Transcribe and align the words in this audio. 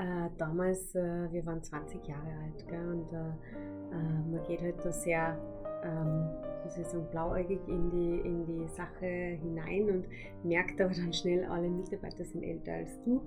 Äh, 0.00 0.30
damals, 0.38 0.94
äh, 0.94 1.30
wir 1.30 1.44
waren 1.44 1.62
20 1.62 2.06
Jahre 2.08 2.30
alt 2.42 2.66
gell, 2.66 2.88
und 2.88 3.12
äh, 3.12 3.18
äh, 3.18 4.32
man 4.32 4.42
geht 4.48 4.62
halt 4.62 4.76
da 4.82 4.90
sehr, 4.90 5.36
ähm, 5.84 6.26
wie 6.64 6.70
soll 6.70 6.80
ich 6.80 6.86
sagen, 6.86 7.06
blauäugig 7.10 7.60
in 7.68 7.90
die, 7.90 8.20
in 8.26 8.46
die 8.46 8.66
Sache 8.68 9.04
hinein 9.04 9.90
und 9.90 10.06
merkt 10.42 10.80
aber 10.80 10.94
dann 10.94 11.12
schnell, 11.12 11.44
alle 11.44 11.68
Mitarbeiter 11.68 12.24
sind 12.24 12.42
älter 12.42 12.72
als 12.72 12.98
du 13.02 13.20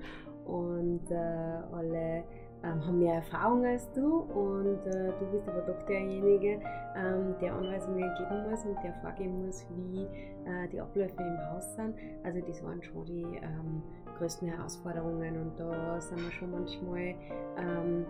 und 0.46 1.12
äh, 1.12 1.14
alle 1.14 2.24
ähm, 2.64 2.86
haben 2.86 3.00
mehr 3.00 3.16
Erfahrung 3.16 3.66
als 3.66 3.92
du 3.92 4.20
und 4.20 4.86
äh, 4.88 5.12
du 5.20 5.26
bist 5.32 5.48
aber 5.48 5.62
doch 5.62 5.84
derjenige, 5.86 6.60
ähm, 6.96 7.36
der 7.42 7.54
Anweisungen 7.54 8.10
geben 8.18 8.50
muss 8.50 8.66
und 8.66 8.78
der 8.84 8.94
vorgeben 9.02 9.46
muss, 9.46 9.66
wie 9.76 10.04
äh, 10.04 10.68
die 10.72 10.80
Abläufe 10.80 11.16
im 11.18 11.52
Haus 11.52 11.76
sind. 11.76 11.96
Also 12.24 12.40
das 12.40 12.64
waren 12.64 12.82
schon 12.82 13.06
die 13.06 13.24
ähm, 13.24 13.84
größten 14.18 14.48
Herausforderungen 14.48 15.42
und 15.42 15.60
da 15.60 16.00
sind 16.00 16.24
wir 16.24 16.32
schon 16.32 16.52
manchmal, 16.52 17.16
ähm, 17.58 18.06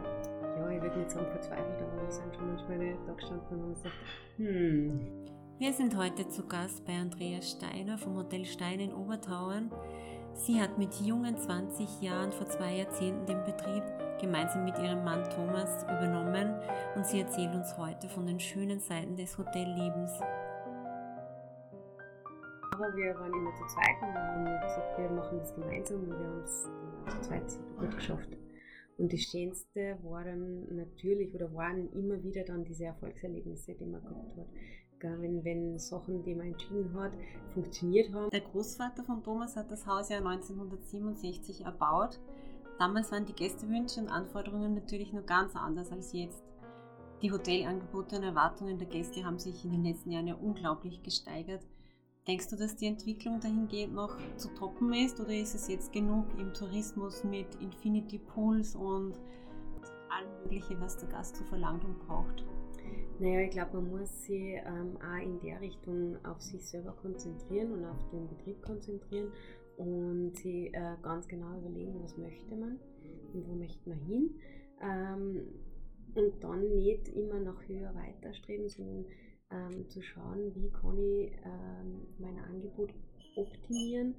ja, 0.58 0.70
ich 0.70 0.82
würde 0.82 1.00
nicht 1.00 1.12
sagen 1.12 1.28
verzweifelt, 1.32 1.82
aber 1.82 2.04
wir 2.04 2.12
sind 2.12 2.36
schon 2.36 2.48
manchmal 2.48 2.80
da 3.08 3.14
gestanden 3.14 3.48
und 3.50 3.62
haben 3.62 3.74
gesagt, 3.74 3.96
hm. 4.38 5.00
Wir 5.60 5.72
sind 5.72 5.96
heute 5.96 6.28
zu 6.28 6.46
Gast 6.46 6.84
bei 6.86 6.94
Andrea 6.94 7.42
Steiner 7.42 7.98
vom 7.98 8.18
Hotel 8.18 8.44
Stein 8.44 8.80
in 8.80 8.94
Obertauern. 8.94 9.72
Sie 10.34 10.60
hat 10.60 10.78
mit 10.78 10.96
jungen 10.96 11.38
20 11.38 12.02
Jahren 12.02 12.32
vor 12.32 12.48
zwei 12.48 12.78
Jahrzehnten 12.78 13.26
den 13.28 13.44
Betrieb 13.44 13.84
gemeinsam 14.20 14.66
mit 14.66 14.78
ihrem 14.80 15.04
Mann 15.04 15.24
Thomas 15.30 15.84
übernommen 15.84 16.56
und 16.96 17.06
sie 17.06 17.22
erzählt 17.22 17.54
uns 17.54 17.78
heute 17.78 18.10
von 18.10 18.26
den 18.26 18.40
schönen 18.40 18.80
Seiten 18.80 19.16
des 19.16 19.38
Hotellebens. 19.38 20.12
Aber 22.72 22.96
wir 22.96 23.14
waren 23.16 23.32
immer 23.32 23.54
zu 23.54 23.66
zweit 23.68 24.02
und 24.02 24.16
haben 24.16 24.46
gesagt, 24.46 24.98
wir 24.98 25.10
machen 25.12 25.38
das 25.38 25.54
gemeinsam 25.54 26.02
und 26.02 26.10
wir 26.10 26.26
haben 26.26 26.40
es 26.40 26.70
zu 27.08 27.22
zweit 27.22 27.60
gut 27.78 27.96
geschafft. 27.96 28.30
Und 28.98 29.12
das 29.12 29.22
Schönste 29.22 29.98
waren 30.04 30.76
natürlich 30.76 31.34
oder 31.34 31.54
waren 31.54 31.92
immer 31.94 32.22
wieder 32.24 32.44
dann 32.44 32.64
diese 32.64 32.86
Erfolgserlebnisse, 32.86 33.74
die 33.74 33.86
man 33.86 34.02
gehabt 34.02 34.38
hat. 34.38 34.48
Wenn, 35.20 35.44
wenn 35.44 35.78
Sachen, 35.80 36.24
die 36.24 36.34
man 36.34 36.48
entschieden 36.48 36.94
hat, 36.94 37.12
funktioniert 37.54 38.14
haben. 38.14 38.30
Der 38.30 38.40
Großvater 38.40 39.04
von 39.04 39.22
Thomas 39.22 39.58
hat 39.58 39.70
das 39.70 39.86
Haus 39.86 40.08
ja 40.08 40.20
1967 40.20 41.66
erbaut 41.66 42.22
Damals 42.80 43.12
waren 43.12 43.26
die 43.26 43.34
Gästewünsche 43.34 44.02
und 44.02 44.10
Anforderungen 44.10 44.74
natürlich 44.74 45.14
noch 45.14 45.26
ganz 45.26 45.56
anders 45.56 45.92
als 45.92 46.14
jetzt. 46.14 46.44
Die 47.22 47.32
Hotelangebote 47.32 48.18
und 48.18 48.24
Erwartungen 48.24 48.78
der 48.78 48.88
Gäste 48.88 49.24
haben 49.24 49.40
sich 49.40 49.64
in 49.64 49.72
den 49.72 49.84
letzten 49.84 50.12
Jahren 50.12 50.28
ja 50.28 50.36
unglaublich 50.36 51.04
gesteigert. 51.04 51.66
Denkst 52.28 52.50
du, 52.50 52.56
dass 52.56 52.76
die 52.76 52.88
Entwicklung 52.88 53.40
dahingehend 53.40 53.94
noch 53.94 54.18
zu 54.38 54.50
toppen 54.54 54.94
ist 54.94 55.20
oder 55.20 55.34
ist 55.34 55.56
es 55.56 55.68
jetzt 55.68 55.92
genug 55.92 56.26
im 56.38 56.54
Tourismus 56.54 57.24
mit 57.24 57.48
Infinity 57.62 58.18
Pools 58.18 58.76
und 58.76 59.14
allem 60.10 60.44
Mögliche, 60.44 60.80
was 60.80 60.98
der 60.98 61.10
Gast 61.10 61.36
so 61.36 61.44
verlangt 61.46 61.84
und 61.86 62.00
braucht? 62.00 62.46
Naja, 63.20 63.42
ich 63.42 63.52
glaube, 63.52 63.82
man 63.82 63.90
muss 63.90 64.24
sich 64.24 64.56
ähm, 64.66 64.98
auch 64.98 65.22
in 65.22 65.40
der 65.40 65.62
Richtung 65.62 66.18
auf 66.26 66.42
sich 66.42 66.66
selber 66.66 66.94
konzentrieren 66.94 67.72
und 67.74 67.86
auf 67.86 68.10
den 68.12 68.28
Betrieb 68.28 68.62
konzentrieren 68.62 69.32
und 69.78 70.36
sich 70.36 70.74
äh, 70.74 70.96
ganz 71.02 71.28
genau 71.28 71.58
überlegen, 71.58 72.02
was 72.02 72.18
möchte 72.18 72.56
man 72.56 72.80
und 73.34 73.48
wo 73.48 73.56
möchte 73.56 73.90
man 73.90 74.00
hin. 74.00 74.36
Ähm, 74.82 75.48
und 76.16 76.44
dann 76.44 76.76
nicht 76.76 77.08
immer 77.10 77.40
nach 77.40 77.68
höher 77.68 77.94
weiter 77.96 78.34
streben, 78.34 78.70
sondern 78.70 79.06
ähm, 79.52 79.90
zu 79.90 80.02
schauen, 80.02 80.54
wie 80.56 80.70
kann 80.70 80.98
ich 80.98 81.32
ähm, 81.44 82.08
mein 82.20 82.38
Angebot 82.40 82.94
optimieren 83.36 84.16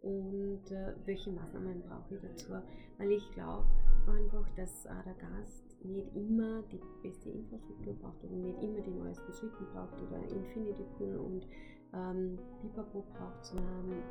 und 0.00 0.70
äh, 0.70 0.94
welche 1.04 1.30
Maßnahmen 1.30 1.82
brauche 1.82 2.14
ich 2.14 2.20
dazu. 2.20 2.52
Weil 2.98 3.12
ich 3.12 3.30
glaube 3.32 3.66
einfach, 4.06 4.48
dass 4.56 4.86
auch 4.86 5.02
der 5.04 5.14
Gast 5.14 5.84
nicht 5.84 6.14
immer 6.14 6.62
die 6.72 6.80
beste 7.02 7.30
Infrastruktur 7.30 7.94
braucht 7.94 8.24
oder 8.24 8.36
nicht 8.36 8.62
immer 8.62 8.80
die 8.80 8.90
neuesten 8.90 9.32
Suiten 9.32 9.66
braucht 9.72 10.00
oder 10.02 10.18
Infinity 10.30 10.84
Pool 10.96 11.16
und 11.16 11.46
ähm, 11.94 12.38
Pipapo 12.60 13.04
braucht, 13.12 13.44
sondern 13.44 14.02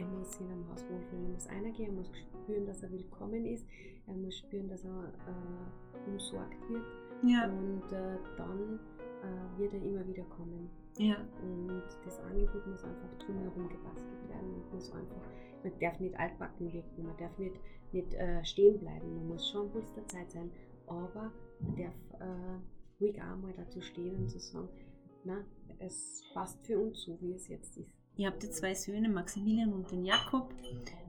er 0.00 0.06
muss 0.06 0.32
sich 0.32 0.40
in 0.40 0.50
einem 0.50 0.68
Haus 0.70 0.84
wohlfühlen. 0.88 1.26
Er 1.26 1.32
muss 1.32 1.46
eingehen, 1.46 1.86
er 1.86 1.92
muss 1.92 2.10
spüren, 2.16 2.66
dass 2.66 2.82
er 2.82 2.90
willkommen 2.90 3.44
ist, 3.44 3.66
er 4.06 4.14
muss 4.14 4.38
spüren, 4.38 4.68
dass 4.68 4.84
er 4.84 5.12
äh, 5.28 6.10
umsorgt 6.10 6.68
wird. 6.68 6.84
Ja. 7.22 7.44
Und 7.46 7.92
äh, 7.92 8.16
dann 8.36 8.80
äh, 9.22 9.58
wird 9.58 9.74
er 9.74 9.82
immer 9.82 10.06
wieder 10.06 10.24
kommen. 10.24 10.70
Ja. 10.96 11.16
Und 11.42 11.82
das 12.04 12.18
Angebot 12.20 12.66
muss 12.66 12.82
einfach 12.82 13.18
drumherum 13.18 13.68
gebastelt 13.68 14.28
werden 14.28 14.54
und 14.54 14.72
muss 14.72 14.90
einfach, 14.92 15.22
man 15.62 15.78
darf 15.78 16.00
nicht 16.00 16.18
altbacken 16.18 16.72
wirken, 16.72 17.06
man 17.06 17.16
darf 17.18 17.38
nicht, 17.38 17.56
nicht 17.92 18.14
äh, 18.14 18.44
stehen 18.44 18.78
bleiben, 18.78 19.14
man 19.16 19.28
muss 19.28 19.48
schon 19.50 19.70
Puls 19.70 19.92
der 19.92 20.06
Zeit 20.08 20.30
sein, 20.30 20.50
aber 20.86 21.30
man 21.60 21.76
darf 21.76 22.20
äh, 22.20 23.00
ruhig 23.00 23.20
auch 23.22 23.36
mal 23.36 23.52
dazu 23.54 23.80
stehen 23.80 24.16
und 24.16 24.30
zu 24.30 24.38
sagen, 24.38 24.68
na, 25.24 25.44
es 25.78 26.22
passt 26.32 26.64
für 26.66 26.78
uns 26.78 27.02
so, 27.02 27.20
wie 27.20 27.34
es 27.34 27.48
jetzt 27.48 27.76
ist. 27.76 27.99
Ihr 28.16 28.28
habt 28.28 28.42
ja 28.42 28.50
zwei 28.50 28.74
Söhne, 28.74 29.08
Maximilian 29.08 29.72
und 29.72 29.90
den 29.90 30.04
Jakob. 30.04 30.52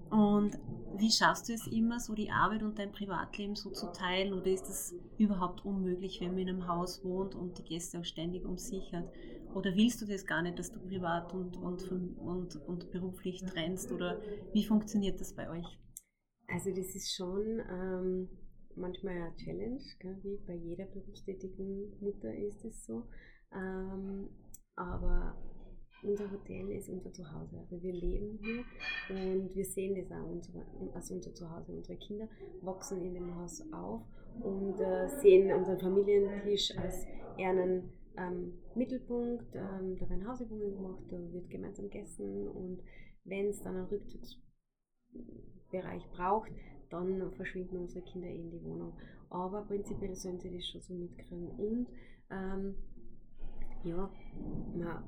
Und 0.09 0.57
wie 0.97 1.09
schaffst 1.09 1.47
du 1.47 1.53
es 1.53 1.67
immer, 1.67 2.00
so 2.00 2.13
die 2.13 2.31
Arbeit 2.31 2.63
und 2.63 2.78
dein 2.78 2.91
Privatleben 2.91 3.56
so 3.56 3.72
zu 3.72 3.91
teilen? 3.91 4.34
Oder 4.34 4.47
ist 4.47 4.67
das 4.67 4.94
überhaupt 5.17 5.66
unmöglich, 5.66 6.19
wenn 6.19 6.31
man 6.31 6.39
in 6.39 6.50
einem 6.50 6.67
Haus 6.67 7.03
wohnt 7.03 7.34
und 7.34 7.57
die 7.57 7.63
Gäste 7.63 8.00
auch 8.00 8.06
ständig 8.06 8.45
um 8.45 8.57
sich 8.57 8.94
hat? 8.94 9.09
Oder 9.53 9.75
willst 9.75 10.01
du 10.01 10.06
das 10.06 10.25
gar 10.25 10.41
nicht, 10.41 10.59
dass 10.59 10.72
du 10.72 10.79
privat 10.79 11.34
und, 11.34 11.57
und, 11.57 11.89
und, 11.91 12.56
und 12.67 12.91
beruflich 12.91 13.44
trennst? 13.45 13.91
Oder 13.91 14.22
wie 14.53 14.66
funktioniert 14.66 15.19
das 15.19 15.33
bei 15.33 15.50
euch? 15.50 15.79
Also 16.47 16.69
das 16.72 16.94
ist 16.95 17.16
schon 17.16 17.62
ähm, 17.69 18.29
manchmal 18.75 19.16
eine 19.16 19.35
Challenge, 19.38 19.81
gell? 20.00 20.19
wie 20.23 20.38
bei 20.45 20.56
jeder 20.56 20.85
berufstätigen 20.85 21.97
Mutter 22.01 22.33
ist 22.35 22.66
es 22.66 22.85
so. 22.85 23.07
Ähm, 23.53 24.29
aber 24.75 25.38
unser 26.03 26.31
Hotel 26.31 26.69
ist 26.72 26.89
unser 26.89 27.13
Zuhause. 27.13 27.59
Also 27.59 27.81
wir 27.81 27.94
leben 27.94 28.39
hier 28.41 28.63
und 29.09 29.56
wir 29.56 29.66
sehen 29.66 29.95
das 29.95 30.12
auch 30.12 30.25
unsere, 30.25 30.66
als 30.94 31.12
unser 31.12 31.34
Zuhause. 31.34 31.73
Unsere 31.73 31.97
Kinder 31.97 32.28
wachsen 32.62 33.01
in 33.01 33.13
dem 33.13 33.35
Haus 33.35 33.63
auf 33.72 34.01
und 34.41 34.79
äh, 34.79 35.07
sehen 35.22 35.53
unseren 35.53 35.79
Familientisch 35.79 36.75
als 36.78 37.06
einen 37.38 37.91
ähm, 38.17 38.53
Mittelpunkt. 38.75 39.56
Ähm, 39.56 39.97
da 39.97 40.09
werden 40.09 40.28
Hausübungen 40.28 40.73
gemacht, 40.73 41.03
da 41.09 41.17
wird 41.31 41.50
gemeinsam 41.50 41.89
gegessen 41.89 42.47
und 42.47 42.81
wenn 43.23 43.47
es 43.47 43.62
dann 43.62 43.75
einen 43.75 43.85
Rückzugsbereich 43.85 46.09
braucht, 46.12 46.51
dann 46.89 47.31
verschwinden 47.33 47.78
unsere 47.78 48.03
Kinder 48.03 48.28
in 48.28 48.50
die 48.50 48.63
Wohnung. 48.63 48.97
Aber 49.29 49.62
prinzipiell 49.62 50.16
sollen 50.16 50.39
sie 50.39 50.53
das 50.53 50.68
schon 50.68 50.81
so 50.81 50.94
mitkriegen. 50.94 51.47
Und 51.50 51.88
ähm, 52.29 52.75
ja, 53.83 54.12
man 54.75 55.03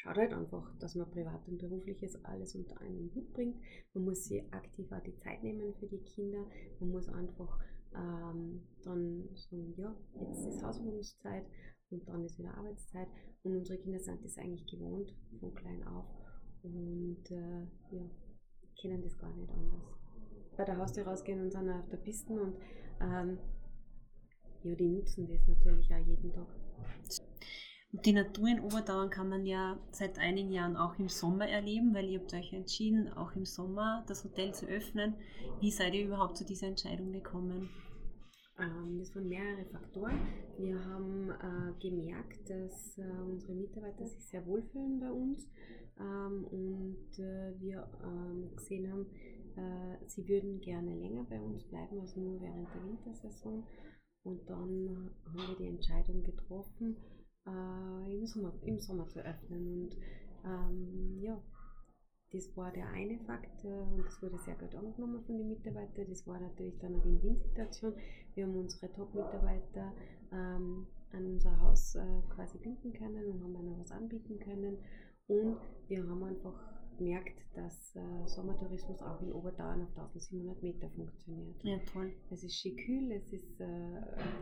schaut 0.00 0.16
halt 0.16 0.32
einfach, 0.32 0.74
dass 0.78 0.94
man 0.94 1.10
privat 1.10 1.46
und 1.46 1.58
berufliches 1.58 2.24
alles 2.24 2.54
unter 2.54 2.80
einen 2.80 3.10
Hut 3.14 3.32
bringt. 3.32 3.56
Man 3.92 4.04
muss 4.04 4.24
sich 4.24 4.42
aktiv 4.52 4.90
auch 4.92 5.02
die 5.02 5.16
Zeit 5.16 5.42
nehmen 5.42 5.74
für 5.74 5.86
die 5.86 6.02
Kinder. 6.02 6.46
Man 6.80 6.90
muss 6.90 7.08
einfach 7.08 7.58
ähm, 7.94 8.62
dann 8.82 9.28
sagen, 9.34 9.74
ja, 9.76 9.94
jetzt 10.20 10.46
ist 10.46 10.62
Hausübungszeit 10.62 11.44
und 11.90 12.08
dann 12.08 12.24
ist 12.24 12.38
wieder 12.38 12.56
Arbeitszeit. 12.56 13.08
Und 13.42 13.56
unsere 13.56 13.78
Kinder 13.78 13.98
sind 13.98 14.24
das 14.24 14.38
eigentlich 14.38 14.66
gewohnt 14.66 15.14
von 15.38 15.54
klein 15.54 15.86
auf 15.86 16.06
und 16.62 17.30
äh, 17.30 17.62
ja, 17.90 18.10
kennen 18.80 19.02
das 19.02 19.18
gar 19.18 19.34
nicht 19.34 19.50
anders. 19.50 19.82
Bei 20.56 20.64
der 20.64 20.78
Haustür 20.78 21.06
rausgehen 21.06 21.40
und 21.40 21.50
sind 21.50 21.70
auf 21.70 21.88
der 21.88 21.96
Piste 21.98 22.32
und 22.32 22.56
ähm, 23.00 23.38
ja, 24.62 24.74
die 24.74 24.88
nutzen 24.88 25.26
das 25.26 25.46
natürlich 25.46 25.92
auch 25.92 26.06
jeden 26.06 26.32
Tag. 26.32 26.48
Die 27.92 28.12
Natur 28.12 28.46
in 28.46 28.60
Oberdauern 28.60 29.10
kann 29.10 29.28
man 29.28 29.44
ja 29.44 29.76
seit 29.90 30.16
einigen 30.20 30.52
Jahren 30.52 30.76
auch 30.76 30.96
im 31.00 31.08
Sommer 31.08 31.48
erleben, 31.48 31.92
weil 31.92 32.08
ihr 32.08 32.20
habt 32.20 32.32
euch 32.32 32.52
entschieden, 32.52 33.12
auch 33.14 33.34
im 33.34 33.44
Sommer 33.44 34.04
das 34.06 34.22
Hotel 34.22 34.54
zu 34.54 34.66
öffnen. 34.66 35.14
Wie 35.60 35.72
seid 35.72 35.94
ihr 35.94 36.06
überhaupt 36.06 36.36
zu 36.36 36.44
dieser 36.44 36.68
Entscheidung 36.68 37.10
gekommen? 37.10 37.68
Ähm, 38.60 38.96
das 39.00 39.12
waren 39.16 39.28
mehrere 39.28 39.64
Faktoren. 39.64 40.20
Wir 40.56 40.84
haben 40.84 41.30
äh, 41.30 41.80
gemerkt, 41.80 42.48
dass 42.48 42.96
äh, 42.96 43.22
unsere 43.28 43.54
Mitarbeiter 43.54 44.06
sich 44.06 44.24
sehr 44.24 44.46
wohlfühlen 44.46 45.00
bei 45.00 45.10
uns 45.10 45.48
ähm, 45.98 46.44
und 46.44 47.18
äh, 47.18 47.58
wir 47.58 47.88
ähm, 48.04 48.54
gesehen 48.54 48.88
haben, 48.92 49.06
äh, 49.56 49.96
sie 50.06 50.28
würden 50.28 50.60
gerne 50.60 50.94
länger 50.94 51.24
bei 51.24 51.40
uns 51.40 51.64
bleiben 51.64 51.98
als 51.98 52.14
nur 52.16 52.40
während 52.40 52.68
der 52.72 52.84
Wintersaison. 52.84 53.64
Und 54.22 54.48
dann 54.48 55.10
haben 55.24 55.48
wir 55.48 55.56
die 55.58 55.68
Entscheidung 55.68 56.22
getroffen, 56.22 56.96
äh, 57.46 58.14
im, 58.14 58.26
Sommer, 58.26 58.52
im 58.62 58.78
Sommer 58.78 59.08
zu 59.08 59.20
öffnen. 59.20 59.84
Und 59.84 59.96
ähm, 60.44 61.18
ja, 61.20 61.40
das 62.32 62.56
war 62.56 62.70
der 62.70 62.88
eine 62.90 63.18
Fakt 63.18 63.64
und 63.64 64.04
das 64.04 64.22
wurde 64.22 64.38
sehr 64.38 64.54
gut 64.54 64.74
angenommen 64.74 65.22
von 65.24 65.36
den 65.36 65.48
Mitarbeitern. 65.48 66.06
Das 66.08 66.26
war 66.26 66.38
natürlich 66.38 66.78
dann 66.78 66.94
eine 66.94 67.04
Win-Win-Situation. 67.04 67.94
Wir 68.34 68.46
haben 68.46 68.56
unsere 68.56 68.92
Top-Mitarbeiter 68.92 69.92
ähm, 70.32 70.86
an 71.12 71.26
unser 71.26 71.60
Haus 71.60 71.96
äh, 71.96 72.22
quasi 72.34 72.58
binden 72.58 72.92
können 72.92 73.26
und 73.26 73.42
haben 73.42 73.56
ihnen 73.56 73.78
was 73.80 73.90
anbieten 73.90 74.38
können. 74.38 74.78
Und 75.26 75.56
wir 75.88 76.08
haben 76.08 76.22
einfach 76.22 76.79
gemerkt, 77.00 77.40
dass 77.54 77.96
äh, 77.96 78.28
Sommertourismus 78.28 79.00
auch 79.02 79.20
in 79.22 79.32
Oberdauern 79.32 79.82
auf 79.82 79.96
1700 79.96 80.62
Meter 80.62 80.88
funktioniert. 80.90 81.64
Ja, 81.64 81.78
toll. 81.92 82.12
Es 82.30 82.44
ist 82.44 82.56
schön 82.56 82.76
kühl, 82.76 83.10
es 83.12 83.32
ist 83.32 83.60
äh, 83.60 83.66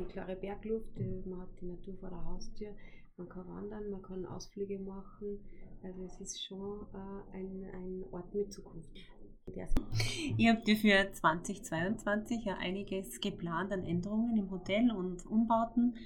die 0.01 0.05
klare 0.05 0.35
Bergluft, 0.35 0.99
man 1.27 1.41
hat 1.41 1.49
die 1.61 1.67
Natur 1.67 1.97
vor 1.99 2.11
der 2.11 2.25
Haustür, 2.25 2.75
man 3.17 3.29
kann 3.29 3.49
wandern, 3.49 3.91
man 3.91 4.03
kann 4.03 4.27
Ausflüge 4.27 4.79
machen. 4.81 5.41
Also 5.83 6.03
es 6.03 6.21
ist 6.21 6.45
schon 6.45 6.87
äh, 6.93 7.37
ein, 7.37 7.65
ein 7.73 8.05
Ort 8.11 8.35
mit 8.35 8.53
Zukunft. 8.53 8.91
Ihr 10.37 10.53
habt 10.53 10.69
ja 10.69 10.75
für 10.75 11.13
2022 11.13 12.45
ja 12.45 12.59
einiges 12.59 13.19
geplant 13.21 13.73
an 13.73 13.85
Änderungen 13.85 14.37
im 14.37 14.51
Hotel 14.51 14.91
und 14.91 15.25
Umbauten. 15.25 15.97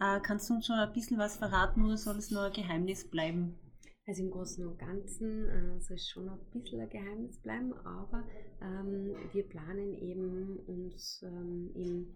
Äh, 0.00 0.20
kannst 0.20 0.50
du 0.50 0.54
uns 0.54 0.66
schon 0.66 0.76
ein 0.76 0.92
bisschen 0.92 1.18
was 1.18 1.38
verraten 1.38 1.84
oder 1.84 1.96
soll 1.96 2.18
es 2.18 2.30
nur 2.30 2.42
ein 2.42 2.52
Geheimnis 2.52 3.08
bleiben? 3.08 3.58
Also 4.06 4.22
im 4.22 4.30
Großen 4.30 4.66
und 4.66 4.78
Ganzen 4.78 5.48
äh, 5.48 5.80
soll 5.80 5.96
es 5.96 6.08
schon 6.08 6.28
ein 6.28 6.38
bisschen 6.52 6.80
ein 6.80 6.90
Geheimnis 6.90 7.38
bleiben, 7.38 7.72
aber 7.84 8.22
ähm, 8.60 9.14
wir 9.32 9.44
planen 9.44 9.94
eben 9.94 10.58
uns 10.66 11.22
ähm, 11.22 11.70
im 11.74 12.14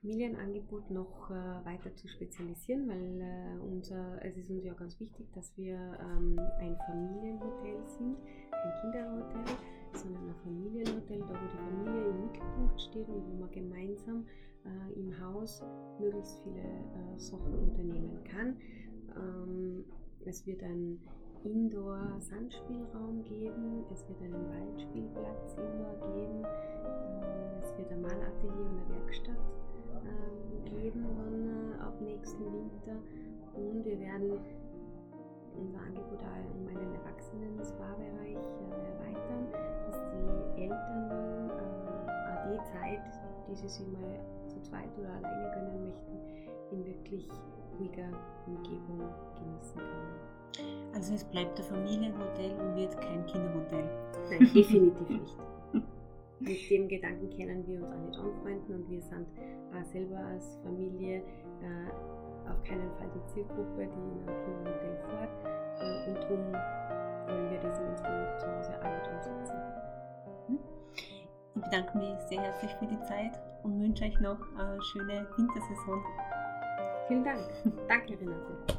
Familienangebot 0.00 0.90
noch 0.90 1.30
äh, 1.30 1.34
weiter 1.66 1.94
zu 1.94 2.08
spezialisieren, 2.08 2.88
weil 2.88 3.20
äh, 3.20 3.60
unser, 3.60 4.24
es 4.24 4.36
ist 4.38 4.48
uns 4.48 4.64
ja 4.64 4.72
ganz 4.72 4.98
wichtig, 4.98 5.26
dass 5.34 5.54
wir 5.58 5.76
ähm, 5.76 6.38
ein 6.60 6.76
Familienhotel 6.86 7.86
sind, 7.88 8.16
kein 8.50 8.80
Kinderhotel, 8.80 9.56
sondern 9.92 10.28
ein 10.28 10.36
Familienhotel, 10.36 11.18
da 11.20 11.28
wo 11.28 11.34
die 11.34 11.84
Familie 11.84 12.08
im 12.08 12.20
Mittelpunkt 12.22 12.80
steht 12.80 13.08
und 13.08 13.26
wo 13.26 13.40
man 13.40 13.50
gemeinsam 13.50 14.24
äh, 14.64 14.98
im 14.98 15.20
Haus 15.20 15.62
möglichst 16.00 16.42
viele 16.44 16.62
äh, 16.62 17.18
Sachen 17.18 17.58
unternehmen 17.58 18.24
kann. 18.24 18.56
Ähm, 19.16 19.84
es 20.24 20.46
wird 20.46 20.62
ein 20.62 20.98
Indoor-Sandspielraum 21.44 23.24
geben, 23.24 23.84
es 23.92 24.06
wird 24.08 24.20
einen 24.22 24.48
Waldspielplatz 24.48 25.54
Indoor 25.56 26.14
geben, 26.14 26.44
ähm, 26.44 27.62
es 27.62 27.76
wird 27.78 27.90
ein 27.92 28.02
Malatelier 28.02 28.66
und 28.66 28.78
eine 28.78 28.88
Werkstatt 28.88 29.38
ähm, 30.04 30.64
geben 30.64 31.06
dann 31.16 31.78
äh, 31.78 31.82
ab 31.82 32.00
nächsten 32.00 32.44
Winter. 32.44 32.96
Und 33.54 33.84
wir 33.84 33.98
werden 33.98 34.38
unser 35.56 35.80
Angebot 35.80 36.20
auch 36.22 36.54
um 36.54 36.66
einen 36.68 36.94
Erwachsenen-Spa-Bereich 36.94 38.36
äh, 38.36 38.78
erweitern, 38.90 39.48
dass 39.86 39.98
die 40.12 40.62
Eltern 40.62 41.48
dann 41.48 41.86
äh, 42.08 42.52
die 42.52 42.64
Zeit, 42.72 43.02
die 43.48 43.54
sie 43.54 43.68
sich 43.68 43.86
mal 43.88 44.20
zu 44.48 44.60
zweit 44.62 44.90
oder 44.98 45.10
alleine 45.10 45.50
gönnen 45.54 45.84
möchten, 45.84 46.18
in 46.70 46.84
wirklich 46.84 47.28
ruhiger 47.78 48.08
Umgebung 48.46 49.00
genießen 49.36 49.76
können. 49.76 50.28
Also 50.94 51.14
es 51.14 51.24
bleibt 51.24 51.58
ein 51.58 51.64
Familienhotel 51.64 52.52
und 52.58 52.76
wird 52.76 53.00
kein 53.00 53.24
Kinderhotel. 53.26 53.84
Nein, 54.30 54.50
definitiv 54.54 55.08
nicht. 55.08 55.36
Mit 56.40 56.70
dem 56.70 56.88
Gedanken 56.88 57.30
können 57.30 57.66
wir 57.66 57.80
uns 57.80 57.92
auch 57.92 57.98
nicht 57.98 58.18
anfreunden 58.18 58.74
und 58.76 58.90
wir 58.90 59.02
sind 59.02 59.26
auch 59.74 59.84
selber 59.84 60.18
als 60.18 60.56
Familie 60.62 61.16
äh, 61.16 62.48
auf 62.48 62.62
keinen 62.62 62.90
Fall 62.96 63.10
die 63.14 63.26
Zielgruppe, 63.26 63.76
die 63.76 63.82
in 63.82 64.28
einem 64.28 64.44
Kinderhotel 64.44 64.96
fährt. 65.08 65.30
Äh, 65.80 66.08
und 66.08 66.16
darum 66.22 66.52
wollen 67.26 67.50
wir 67.50 67.60
das 67.60 67.78
in 67.78 67.86
unserem 67.86 68.38
Zuhause 68.38 68.80
auch 68.80 68.94
nicht 68.94 69.10
umsetzen. 69.10 69.56
Hm? 70.46 70.58
Ich 71.56 71.62
bedanke 71.62 71.98
mich 71.98 72.18
sehr 72.28 72.40
herzlich 72.40 72.72
für 72.78 72.86
die 72.86 73.00
Zeit 73.00 73.40
und 73.64 73.80
wünsche 73.80 74.04
euch 74.04 74.18
noch 74.20 74.38
eine 74.56 74.80
schöne 74.82 75.26
Wintersaison. 75.36 76.02
Vielen 77.08 77.24
Dank. 77.24 77.40
Danke, 77.88 78.20
Renate. 78.20 78.77